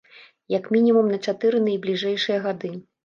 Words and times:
Як 0.53 0.63
мінімум 0.75 1.11
на 1.15 1.19
чатыры 1.27 1.59
найбліжэйшыя 1.67 2.39
гады. 2.47 2.73